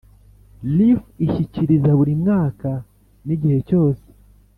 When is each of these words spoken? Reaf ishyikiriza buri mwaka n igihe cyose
Reaf 0.75 1.01
ishyikiriza 1.25 1.89
buri 1.99 2.13
mwaka 2.21 2.69
n 3.25 3.27
igihe 3.35 3.59
cyose 3.67 4.05